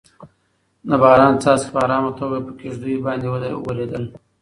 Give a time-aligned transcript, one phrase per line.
[0.87, 3.25] د باران څاڅکي په ارامه توګه په کيږديو باندې
[3.67, 4.03] ورېدل.